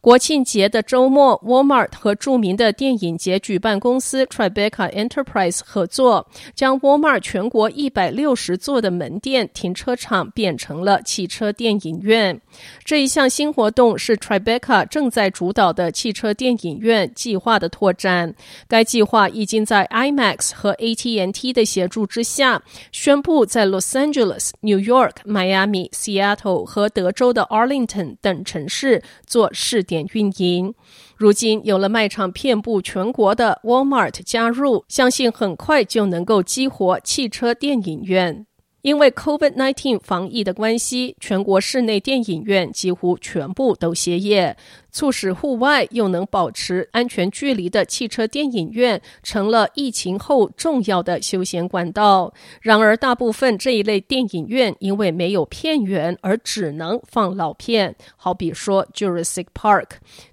[0.00, 12.40] 国庆节的周末，Walmart 和著名的电影节举办公司 Tribeca Enterprise 合作，将 Walmart 全国一百六十座的门店停车场变成了汽车电影院。
[12.82, 18.34] 这一项新活动是 Tribeca 正在主导的汽车电影院计划的拓展。
[18.66, 30.72] 该计划已经在 IMAX 和 AT&T 的协助之下，宣布在 Los Angeles、New York、Miami、Seattle 和德州的 Arlington 等城市做试点运营，
[31.16, 38.46] 如今有了卖场遍布全国的 Walmart 加入，相信很快就能够激活汽车电影院。
[38.82, 44.56] 因为 Covid nineteen 防疫的关系，全国室内电影院几乎全部都歇业。
[44.90, 52.32] 促使户外又能保持安全距离的汽车电影院成了疫情后重要的休闲管道。
[52.60, 59.84] 然而，大部分这一类电影院因为没有片源而只能放老片，好比说《Jurassic Park》。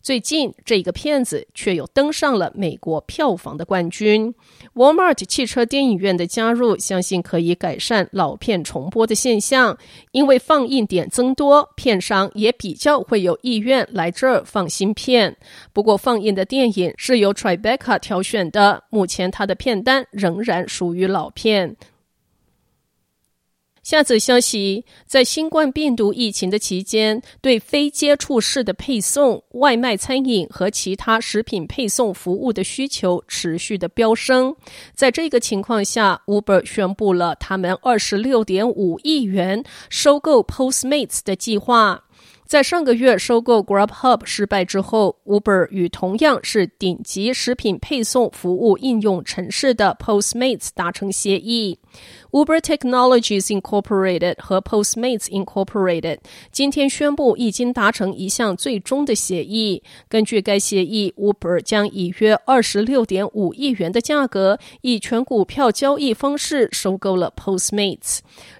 [0.00, 4.34] 最近，这个片子却又登上了美国票房的冠军。
[4.74, 9.76] Walmart 汽车电影院的加入，相信可以改善老片重播的现象，
[10.12, 14.44] 因为放映点增多，片商也比较会有意愿来这儿。
[14.46, 15.36] 放新片，
[15.74, 21.76] 不过放映的电影是由 Tribeca 挑选的，目前它的片单仍然属于老片。
[23.82, 34.56] 下则消息，在新冠病毒疫情的期间，对非接触式的配送、外卖餐饮和其他食品配送服务的需求持续的飙升。
[34.92, 42.05] 在这个情况下，Uber 宣布了他们二十六点五亿元收购 Postmates 的计划。
[42.46, 51.80] 在上个月收购 Grubhub 失败之后，Uber 与同样是顶级食品配送服务应用城市的 Postmates 达成协议。
[52.30, 56.18] Uber Technologies Incorporated 和 Postmates Incorporated
[56.50, 59.82] 今天宣布已经达成一项最终的协议。
[60.08, 68.18] 根据该协议，Uber 将以约二十六点五亿元的价格，以全股票交易方式收购了 Postmates。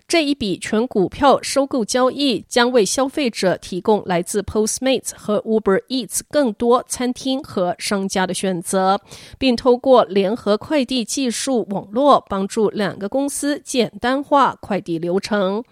[0.08, 9.00] 这一笔全股票收购交易将为消费者提供来自 Postmates 和 Uber Eats 更多餐厅和商家的选择，
[9.36, 15.64] 并透过联合快递技术网络帮助两个公公司简单化快递流程。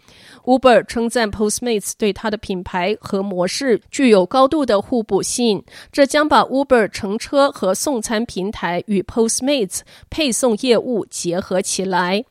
[0.42, 5.62] Uber 称赞 Postmates 对它的品牌和模式具有高度的互补性，
[5.92, 12.24] 这将把 Uber 乘车和送餐平台与 Postmates 配送业务结合起来。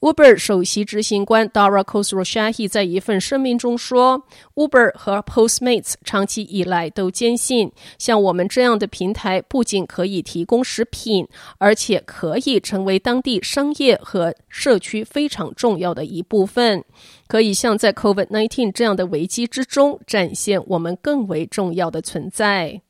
[0.00, 4.22] Uber 首席执行官 Dara Khosroshahi 在一份声明中说
[4.54, 16.84] ：“Uber 和 Postmates 长期以来都坚信，像我们这样的平台不仅可以提供食品，而且可以成为当地商业和社区非常重要的一部分，
[17.26, 22.80] 可以像在 COVID-19 这样的危机之中展现我们更为重要的存在。”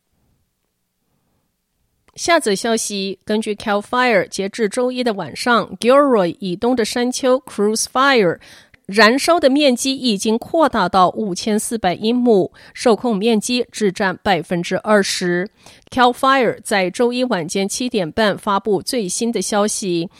[2.20, 8.38] 下则消息，根据 Cal Fire，截至周一的晚上，Gilroy 以东的山丘 Cruise Fire
[8.84, 15.48] 燃烧的面积已经扩大到五千四百英亩，受控面积只占百分之二十。
[15.91, 20.10] Cal Fire 在周一晚间七点半发布最新的消息。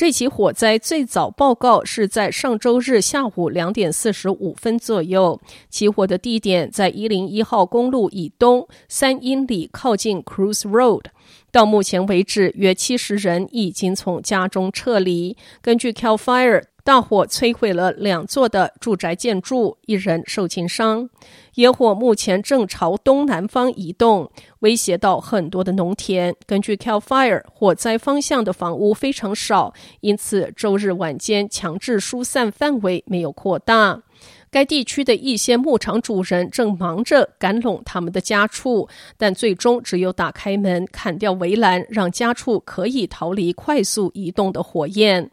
[0.00, 5.38] 这起火灾最早报告是在上周日下午两点四十五分左右，
[5.68, 11.04] 起火的地点在一零一号公路以东三英里，靠近 Cruise Road。
[11.52, 15.36] 到目前为止，约七十人已经从家中撤离。
[15.60, 16.62] 根据 Cal Fire。
[16.82, 21.08] 大火摧毁了两座的住宅建筑，一人受轻伤。
[21.54, 24.30] 野火目前正朝东南方移动，
[24.60, 26.34] 威胁到很多的农田。
[26.46, 34.02] 根据 Cal Fire，火灾方向的房屋非常少，因此周日晚间强制疏散范围没有扩大。
[34.50, 45.30] 该地区的一些牧场主人正忙着赶拢他们的家畜，但最终只有打开门、砍掉围栏，让家畜可以逃离快速移动的火焰。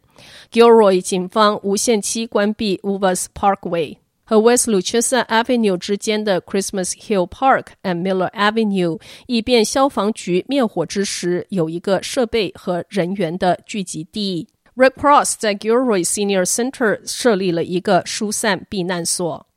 [0.52, 6.40] Gilroy 警方无限期关闭 Uvas Parkway 和 West l u c h e s a Avenue 之间的
[6.42, 14.48] Christmas Hill Park and Miller Avenue，以便消防局灭火之时有一个设备和人员的聚集地。
[14.76, 19.47] Red Cross 在 Gilroy Senior Center 设立了一个疏散避难所。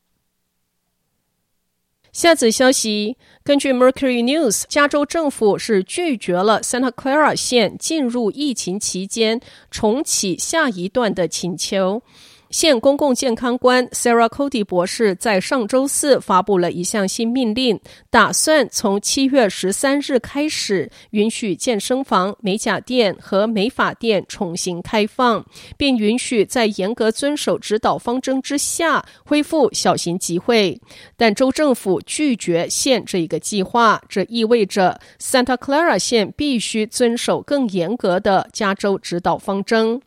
[2.12, 12.04] 下则消息，根据 Mercury News，加州政府是拒绝了 Santa Clara 县进入疫情期间重启下一段的请求。
[12.52, 25.46] 县公共健康官 Sarah Cody 博士在上周四发布了一项新命令，打算从七月十三日开始允许健身房、美甲店和美发店重新开放，
[25.78, 30.78] 并允许在严格遵守指导方针之下恢复小型集会。
[31.16, 40.02] 但州政府拒绝县这一个计划，这意味着 Santa Clara 县必须遵守更严格的加州指导方针。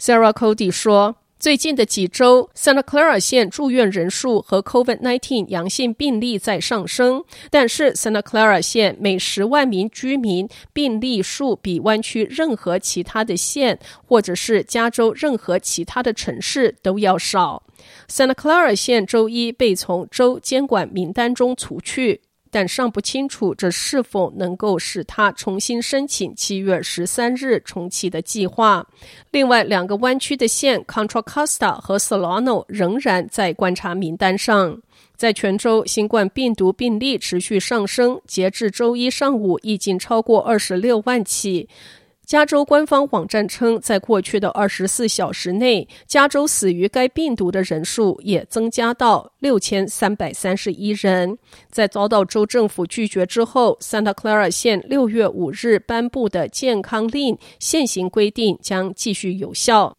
[0.00, 1.16] Sarah Cody 说。
[1.42, 17.64] 最近的几周，Santa Clara 县住院人数和 COVID-19 阳性病例在上升，但是 Santa Clara 县每十万名居民病例数比湾区任何其他的县，或者是加州任何其他的城市都要少。
[18.08, 22.20] Santa Clara 县周一被从州监管名单中除去。
[22.52, 28.86] 但尚不清楚这是否能够使他重新申请七月十三日重启的计划。
[29.30, 34.78] 另外两个湾区的县 Contra Costa 和 Solano 仍然在观察名单上。
[35.16, 41.68] 在泉州，新冠病毒病例持续上升，截至周一上午已经超过二十六万起。
[42.32, 51.36] 加州官方网站称，在过去的二十四小时内，加州死于该病毒的人数也增加到六千三百三十一人。
[51.70, 59.98] 在遭到州政府拒绝之后，Santa Clara 县六月五日颁布的健康令现行规定将继续有效。